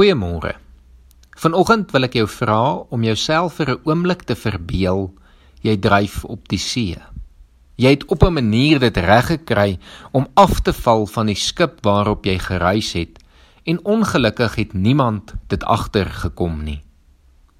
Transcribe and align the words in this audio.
Goeiemôre. 0.00 0.54
Vanoggend 1.36 1.90
wil 1.92 2.06
ek 2.06 2.14
jou 2.16 2.24
vra 2.32 2.60
om 2.88 3.02
jouself 3.04 3.58
vir 3.60 3.68
'n 3.74 3.80
oomblik 3.84 4.22
te 4.24 4.32
verbeel 4.32 5.12
jy 5.60 5.74
dryf 5.76 6.24
op 6.24 6.48
die 6.48 6.58
see. 6.58 6.96
Jy 7.76 7.90
het 7.90 8.04
op 8.08 8.24
'n 8.24 8.32
manier 8.32 8.78
dit 8.80 8.96
reg 8.96 9.26
gekry 9.26 9.78
om 10.12 10.26
af 10.34 10.60
te 10.60 10.72
val 10.72 11.04
van 11.06 11.26
die 11.26 11.36
skip 11.36 11.84
waarop 11.84 12.24
jy 12.24 12.38
gereis 12.38 12.92
het 12.92 13.18
en 13.66 13.84
ongelukkig 13.84 14.54
het 14.54 14.72
niemand 14.72 15.34
dit 15.48 15.62
agtergekom 15.64 16.64
nie. 16.64 16.80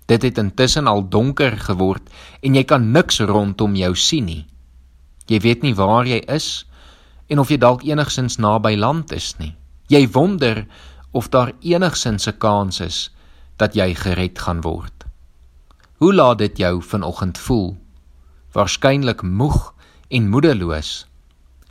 Dit 0.07 0.23
het 0.23 0.39
intussen 0.39 0.87
al 0.87 1.09
donker 1.09 1.59
geword 1.59 2.09
en 2.41 2.55
jy 2.55 2.65
kan 2.65 2.91
niks 2.91 3.21
rondom 3.21 3.77
jou 3.77 3.95
sien 3.95 4.25
nie. 4.25 4.47
Jy 5.27 5.41
weet 5.41 5.63
nie 5.63 5.75
waar 5.75 6.07
jy 6.07 6.25
is 6.27 6.67
en 7.29 7.39
of 7.39 7.51
jy 7.51 7.59
dalk 7.59 7.83
enigsins 7.83 8.37
naby 8.37 8.77
land 8.77 9.13
is 9.13 9.37
nie. 9.39 9.55
Jy 9.91 10.09
wonder 10.09 10.67
of 11.11 11.29
daar 11.29 11.53
enigsins 11.61 12.27
'n 12.27 12.39
kans 12.39 12.81
is 12.81 13.11
dat 13.57 13.75
jy 13.75 13.95
gered 13.95 14.39
gaan 14.39 14.61
word. 14.61 15.05
Hoe 15.97 16.15
laat 16.15 16.39
dit 16.39 16.59
jou 16.59 16.83
vanoggend 16.83 17.39
voel? 17.39 17.77
Waarskynlik 18.53 19.23
moeg 19.23 19.75
en 20.09 20.29
moedeloos. 20.29 21.07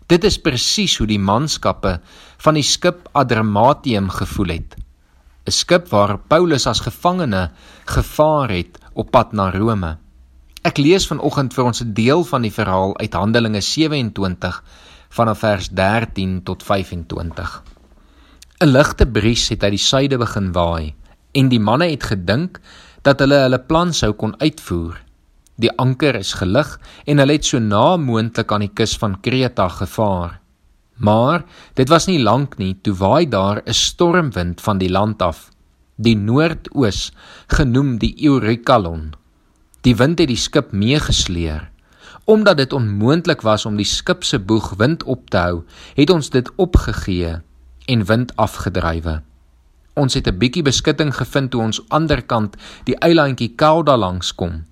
Dit 0.07 0.23
is 0.23 0.41
presies 0.41 0.98
hoe 0.98 1.07
die 1.07 1.20
manskappe 1.20 1.99
van 2.38 2.53
die 2.53 2.63
skip 2.63 3.09
Adramatium 3.12 4.09
gevoel 4.09 4.48
het. 4.48 4.75
'n 5.45 5.51
Skip 5.51 5.87
waar 5.90 6.17
Paulus 6.17 6.67
as 6.67 6.79
gevangene 6.79 7.51
gevaar 7.85 8.49
het 8.49 8.77
op 8.93 9.12
pad 9.12 9.34
na 9.34 9.49
Rome. 9.49 9.98
Ek 10.62 10.77
lees 10.77 11.07
vanoggend 11.07 11.53
vir 11.53 11.63
ons 11.63 11.81
'n 11.81 11.93
deel 11.93 12.23
van 12.23 12.41
die 12.41 12.53
verhaal 12.53 12.98
uit 12.98 13.13
Handelinge 13.13 13.62
27 13.62 14.63
vanaf 15.09 15.40
vers 15.40 15.70
13 15.70 16.43
tot 16.43 16.63
25. 16.63 17.63
'n 18.59 18.73
Ligte 18.76 19.05
bries 19.08 19.45
het 19.54 19.62
uit 19.63 19.72
die 19.72 19.80
suide 19.80 20.18
begin 20.20 20.49
waai 20.52 20.91
en 21.40 21.48
die 21.48 21.62
manne 21.63 21.86
het 21.94 22.04
gedink 22.09 22.58
dat 23.08 23.22
hulle 23.23 23.38
hulle 23.45 23.59
plan 23.70 23.94
sou 23.95 24.09
kon 24.12 24.34
uitvoer. 24.41 24.98
Die 25.55 25.71
anker 25.79 26.18
is 26.20 26.34
gelig 26.41 26.74
en 27.07 27.24
hulle 27.24 27.38
het 27.38 27.48
so 27.48 27.63
na 27.63 27.96
moontlik 27.96 28.51
aan 28.51 28.68
die 28.68 28.74
kus 28.82 28.98
van 28.99 29.16
Kreta 29.24 29.70
gevaar. 29.77 30.41
Maar 30.99 31.48
dit 31.79 31.88
was 31.88 32.10
nie 32.12 32.20
lank 32.20 32.60
nie 32.60 32.76
toe 32.84 32.98
waai 32.99 33.29
daar 33.32 33.63
'n 33.63 33.74
stormwind 33.74 34.60
van 34.62 34.77
die 34.77 34.91
land 34.91 35.21
af, 35.21 35.49
die 35.96 36.18
noordoos 36.18 37.13
genoem 37.48 37.98
die 37.98 38.13
Eurikalon. 38.27 39.13
Die 39.88 39.96
wind 39.96 40.20
het 40.20 40.27
die 40.27 40.44
skip 40.48 40.71
meegesleer. 40.71 41.71
Omdat 42.26 42.57
dit 42.57 42.73
onmoontlik 42.73 43.41
was 43.41 43.66
om 43.66 43.77
die 43.77 43.88
skip 43.88 44.23
se 44.23 44.40
boeg 44.40 44.76
wind 44.77 45.04
op 45.04 45.29
te 45.29 45.38
hou, 45.38 45.63
het 45.96 46.10
ons 46.10 46.29
dit 46.29 46.51
opgegee 46.55 47.40
en 47.90 48.05
wind 48.05 48.35
afgedrywe. 48.37 49.21
Ons 49.99 50.13
het 50.13 50.27
'n 50.27 50.37
bietjie 50.37 50.63
beskutting 50.63 51.12
gevind 51.15 51.51
toe 51.51 51.62
ons 51.62 51.82
aanderkant 51.90 52.55
die 52.85 52.95
eilandjie 52.95 53.55
Kauda 53.55 53.98
langs 53.98 54.35
kom. 54.35 54.65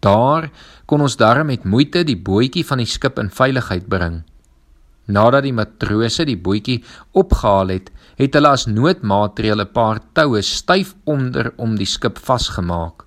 Daar 0.00 0.50
kon 0.86 1.00
ons 1.00 1.16
darm 1.16 1.46
met 1.46 1.64
moeite 1.64 2.04
die 2.04 2.16
bootjie 2.16 2.64
van 2.66 2.78
die 2.78 2.86
skip 2.86 3.18
in 3.18 3.30
veiligheid 3.30 3.88
bring. 3.88 4.22
Nadat 5.06 5.42
die 5.42 5.52
matrose 5.52 6.24
die 6.24 6.36
bootjie 6.36 6.84
opgehaal 7.12 7.68
het, 7.68 7.90
het 8.16 8.34
hulle 8.34 8.48
as 8.48 8.66
noodmaatreël 8.66 9.60
'n 9.60 9.72
paar 9.72 10.00
toue 10.12 10.42
styf 10.42 10.94
onder 11.04 11.52
om 11.56 11.76
die 11.76 11.86
skip 11.86 12.18
vasgemaak. 12.18 13.04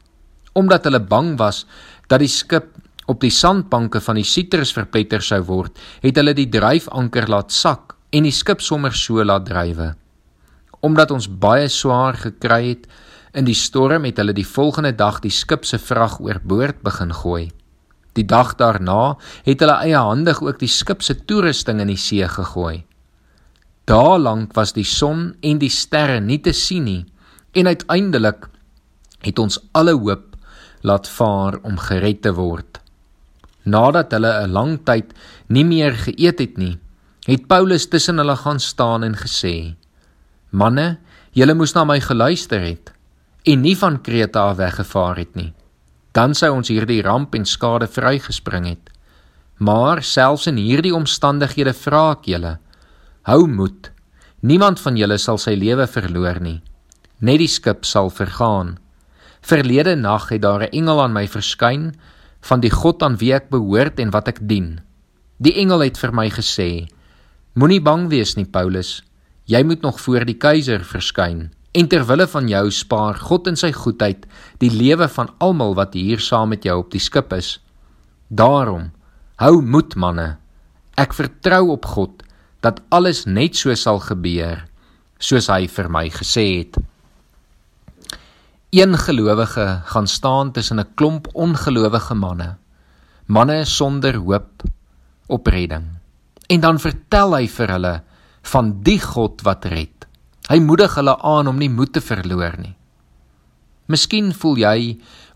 Omdat 0.54 0.84
hulle 0.84 1.00
bang 1.00 1.38
was 1.38 1.66
dat 2.08 2.20
die 2.20 2.28
skip 2.28 2.66
op 3.08 3.20
die 3.20 3.30
sandbanke 3.30 4.02
van 4.02 4.16
die 4.16 4.24
Citrus 4.24 4.74
verpletter 4.74 5.22
sou 5.22 5.42
word, 5.42 5.78
het 6.02 6.16
hulle 6.16 6.34
die 6.34 6.50
dryfanker 6.50 7.28
laat 7.28 7.52
sak 7.52 7.95
en 8.16 8.24
die 8.24 8.36
skip 8.36 8.64
sommer 8.64 8.96
so 8.96 9.24
laat 9.24 9.46
drywe. 9.50 9.92
Omdat 10.86 11.12
ons 11.12 11.28
baie 11.28 11.68
swaar 11.72 12.16
gekry 12.22 12.62
het 12.70 12.88
in 13.36 13.48
die 13.48 13.58
storm 13.58 14.06
het 14.08 14.22
hulle 14.22 14.36
die 14.36 14.48
volgende 14.48 14.94
dag 14.96 15.20
die 15.24 15.34
skip 15.34 15.66
se 15.68 15.80
vrag 15.82 16.22
oorboord 16.24 16.80
begin 16.86 17.12
gooi. 17.12 17.50
Die 18.16 18.24
dag 18.24 18.54
daarna 18.56 19.18
het 19.44 19.64
hulle 19.64 19.80
eiehandig 19.84 20.40
ook 20.44 20.62
die 20.62 20.72
skip 20.72 21.04
se 21.04 21.18
toerusting 21.28 21.82
in 21.84 21.92
die 21.92 22.00
see 22.00 22.28
gegooi. 22.32 22.86
Daarlank 23.86 24.56
was 24.56 24.72
die 24.74 24.88
son 24.88 25.34
en 25.44 25.60
die 25.60 25.74
sterre 25.74 26.22
nie 26.24 26.40
te 26.40 26.56
sien 26.56 26.88
nie 26.88 27.04
en 27.56 27.68
uiteindelik 27.68 28.48
het 29.26 29.40
ons 29.40 29.60
alle 29.76 29.98
hoop 29.98 30.32
laat 30.88 31.10
vaar 31.10 31.60
om 31.68 31.78
gered 31.82 32.24
te 32.24 32.32
word. 32.38 32.80
Nadat 33.66 34.12
hulle 34.14 34.32
'n 34.46 34.52
lang 34.52 34.80
tyd 34.86 35.14
nie 35.50 35.66
meer 35.66 35.94
geëet 35.94 36.40
het 36.40 36.58
nie, 36.58 36.78
het 37.26 37.48
Paulus 37.50 37.88
tussen 37.90 38.22
hulle 38.22 38.36
gaan 38.38 38.60
staan 38.60 39.04
en 39.04 39.16
gesê: 39.18 39.76
"Manne, 40.50 40.98
julle 41.32 41.54
moes 41.54 41.74
na 41.74 41.84
my 41.84 42.00
geluister 42.00 42.62
het 42.62 42.92
en 43.44 43.62
nie 43.62 43.78
van 43.78 44.02
Kreta 44.02 44.40
af 44.50 44.58
weggevaar 44.58 45.18
het 45.18 45.36
nie. 45.36 45.54
Dan 46.12 46.34
sou 46.34 46.52
ons 46.56 46.68
hierdie 46.68 47.02
ramp 47.02 47.36
en 47.36 47.46
skade 47.46 47.88
vrygespring 47.88 48.66
het. 48.66 48.90
Maar 49.58 50.04
selfs 50.04 50.48
in 50.48 50.58
hierdie 50.58 50.96
omstandighede 50.96 51.74
vra 51.74 52.12
ek 52.12 52.26
julle: 52.26 52.58
hou 53.22 53.48
moed. 53.48 53.92
Niemand 54.40 54.80
van 54.80 54.98
julle 54.98 55.18
sal 55.18 55.38
sy 55.38 55.56
lewe 55.56 55.88
verloor 55.88 56.40
nie. 56.40 56.62
Net 57.20 57.40
die 57.40 57.48
skip 57.48 57.86
sal 57.86 58.10
vergaan." 58.10 58.78
Verlede 59.42 59.96
nag 59.96 60.30
het 60.30 60.42
daar 60.42 60.62
'n 60.64 60.74
engel 60.74 61.02
aan 61.02 61.14
my 61.14 61.28
verskyn 61.28 61.94
van 62.42 62.60
die 62.60 62.72
God 62.72 63.04
aan 63.04 63.18
wie 63.18 63.34
ek 63.34 63.50
behoort 63.50 64.00
en 64.00 64.10
wat 64.10 64.28
ek 64.28 64.40
dien. 64.42 64.82
Die 65.38 65.54
engel 65.54 65.80
het 65.80 65.98
vir 65.98 66.14
my 66.14 66.30
gesê: 66.30 66.88
Moenie 67.56 67.80
bang 67.80 68.10
wees 68.12 68.34
nie, 68.36 68.44
Paulus. 68.44 68.98
Jy 69.48 69.62
moet 69.64 69.84
nog 69.86 70.02
voor 70.04 70.26
die 70.28 70.36
keiser 70.36 70.82
verskyn. 70.84 71.54
En 71.72 71.88
ter 71.88 72.04
wille 72.04 72.26
van 72.28 72.50
jou 72.52 72.66
spaar 72.72 73.16
God 73.16 73.48
in 73.48 73.56
sy 73.56 73.70
goedheid 73.72 74.26
die 74.60 74.72
lewe 74.74 75.08
van 75.14 75.32
almal 75.40 75.72
wat 75.80 75.96
hier 75.96 76.20
saam 76.20 76.52
met 76.52 76.68
jou 76.68 76.76
op 76.82 76.92
die 76.92 77.00
skip 77.00 77.32
is. 77.32 77.54
Daarom, 78.28 78.90
hou 79.40 79.62
moed 79.64 79.96
manne. 79.96 80.36
Ek 81.00 81.16
vertrou 81.16 81.72
op 81.78 81.88
God 81.96 82.28
dat 82.60 82.84
alles 82.92 83.24
net 83.24 83.56
so 83.56 83.72
sal 83.80 84.04
gebeur 84.04 84.66
soos 85.16 85.48
hy 85.48 85.70
vir 85.72 85.88
my 85.88 86.10
gesê 86.12 86.48
het. 86.60 86.76
Een 88.76 89.00
gelowige 89.00 89.68
gaan 89.96 90.12
staan 90.12 90.52
tussen 90.52 90.80
'n 90.80 90.92
klomp 90.96 91.32
ongelowige 91.34 92.16
manne. 92.16 92.58
Manne 93.28 93.64
sonder 93.66 94.16
hoop 94.16 94.64
op 95.28 95.48
redding. 95.48 96.04
En 96.48 96.62
dan 96.62 96.80
vertel 96.80 97.36
hy 97.36 97.46
vir 97.50 97.74
hulle 97.76 97.96
van 98.46 98.72
die 98.86 99.00
God 99.02 99.42
wat 99.46 99.66
red. 99.72 100.06
Hy 100.50 100.60
moedig 100.62 100.96
hulle 101.00 101.16
aan 101.26 101.48
om 101.50 101.58
nie 101.58 101.72
moed 101.74 101.96
te 101.96 102.04
verloor 102.06 102.60
nie. 102.62 102.76
Miskien 103.90 104.32
voel 104.34 104.62
jy 104.62 104.78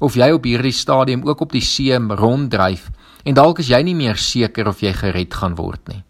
of 0.02 0.16
jy 0.18 0.30
op 0.34 0.46
hierdie 0.46 0.74
stadium 0.74 1.25
ook 1.28 1.42
op 1.46 1.53
die 1.53 1.66
see 1.66 1.97
ronddryf 1.97 2.90
en 3.25 3.38
dalk 3.38 3.62
is 3.62 3.70
jy 3.70 3.81
nie 3.86 3.97
meer 3.97 4.18
seker 4.18 4.70
of 4.70 4.81
jy 4.81 4.94
gered 4.94 5.34
gaan 5.34 5.58
word 5.58 5.81
nie. 5.90 6.03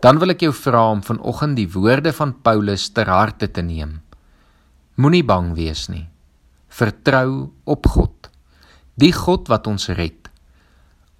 Dan 0.00 0.20
wil 0.22 0.30
ek 0.30 0.44
jou 0.46 0.52
vra 0.54 0.84
om 0.92 1.02
vanoggend 1.02 1.58
die 1.58 1.68
woorde 1.68 2.12
van 2.14 2.36
Paulus 2.42 2.86
ter 2.94 3.10
harte 3.10 3.48
te 3.50 3.64
neem. 3.64 3.98
Moenie 4.96 5.24
bang 5.26 5.54
wees 5.56 5.88
nie. 5.90 6.06
Vertrou 6.68 7.50
op 7.64 7.86
God. 7.86 8.30
Die 8.98 9.12
God 9.12 9.48
wat 9.50 9.66
ons 9.70 9.88
red, 9.94 10.28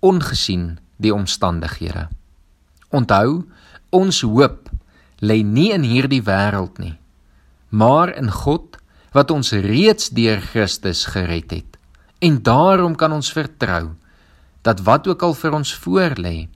ongesien 0.03 0.79
die 0.99 1.15
omstandighede. 1.15 2.09
Onthou, 2.95 3.45
ons 3.91 4.21
hoop 4.25 4.69
lê 5.21 5.43
nie 5.43 5.71
in 5.75 5.85
hierdie 5.85 6.23
wêreld 6.25 6.79
nie, 6.79 6.97
maar 7.69 8.13
in 8.15 8.31
God 8.33 8.79
wat 9.17 9.33
ons 9.35 9.53
reeds 9.53 10.13
deur 10.15 10.41
Christus 10.41 11.07
gered 11.13 11.53
het. 11.53 11.77
En 12.21 12.41
daarom 12.43 12.97
kan 12.99 13.13
ons 13.13 13.33
vertrou 13.33 13.95
dat 14.67 14.83
wat 14.87 15.07
ook 15.09 15.23
al 15.23 15.35
vir 15.39 15.55
ons 15.55 15.75
voorlê, 15.85 16.49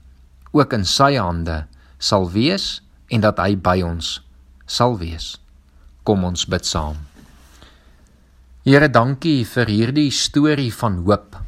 ook 0.53 0.75
in 0.77 0.85
sy 0.85 1.15
hande 1.17 1.63
sal 1.99 2.29
wees 2.33 2.83
en 3.13 3.23
dat 3.25 3.39
hy 3.41 3.55
by 3.57 3.81
ons 3.87 4.19
sal 4.67 4.99
wees. 5.01 5.37
Kom 6.05 6.25
ons 6.27 6.45
bid 6.49 6.67
saam. 6.67 6.99
Here, 8.67 8.89
dankie 8.89 9.43
vir 9.47 9.71
hierdie 9.71 10.11
storie 10.15 10.71
van 10.75 11.03
hoop 11.07 11.39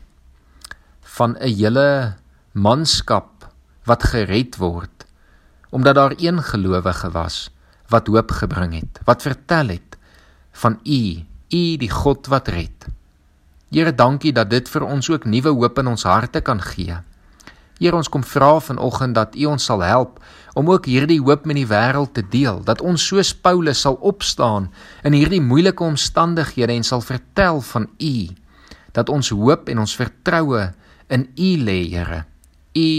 van 1.14 1.36
'n 1.38 1.54
hele 1.58 2.16
manskap 2.52 3.33
wat 3.84 4.10
gered 4.12 4.56
word 4.56 5.06
omdat 5.74 5.94
daar 5.94 6.14
een 6.16 6.42
gelowige 6.42 7.10
was 7.10 7.50
wat 7.88 8.06
hoop 8.06 8.30
gebring 8.30 8.74
het 8.80 9.00
wat 9.04 9.22
vertel 9.22 9.74
het 9.76 9.98
van 10.52 10.78
u 10.84 11.24
u 11.54 11.76
die 11.76 11.90
God 11.90 12.26
wat 12.26 12.48
red. 12.48 12.86
Here 13.70 13.94
dankie 13.94 14.32
dat 14.34 14.50
dit 14.50 14.68
vir 14.70 14.86
ons 14.86 15.10
ook 15.10 15.26
nuwe 15.28 15.52
hoop 15.54 15.78
in 15.82 15.90
ons 15.90 16.06
harte 16.06 16.40
kan 16.40 16.60
gee. 16.62 16.96
Here 17.78 17.96
ons 17.96 18.08
kom 18.08 18.22
vra 18.22 18.60
vanoggend 18.62 19.14
dat 19.18 19.34
u 19.36 19.48
ons 19.50 19.64
sal 19.64 19.82
help 19.82 20.20
om 20.54 20.70
ook 20.70 20.86
hierdie 20.86 21.20
hoop 21.20 21.46
met 21.46 21.58
die 21.58 21.66
wêreld 21.66 22.14
te 22.14 22.22
deel 22.30 22.62
dat 22.64 22.80
ons 22.80 23.02
soos 23.02 23.34
Paulus 23.34 23.82
sal 23.82 23.98
opstaan 24.00 24.70
in 25.02 25.16
hierdie 25.18 25.42
moeilike 25.42 25.84
omstandighede 25.84 26.72
en 26.72 26.86
sal 26.86 27.02
vertel 27.02 27.60
van 27.60 27.88
u 27.98 28.14
dat 28.94 29.10
ons 29.10 29.32
hoop 29.34 29.68
en 29.68 29.82
ons 29.82 29.96
vertroue 29.98 30.68
in 31.10 31.26
u 31.34 31.50
lê 31.66 31.80
Here. 31.90 32.24
U 32.74 32.90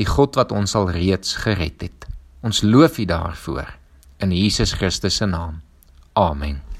die 0.00 0.06
God 0.08 0.34
wat 0.40 0.52
ons 0.52 0.74
al 0.74 0.90
reeds 0.90 1.36
gered 1.44 1.80
het. 1.84 2.06
Ons 2.42 2.62
loof 2.62 2.98
U 2.98 3.04
daarvoor 3.04 3.68
in 4.22 4.32
Jesus 4.32 4.72
Christus 4.72 5.16
se 5.16 5.26
naam. 5.26 5.60
Amen. 6.12 6.71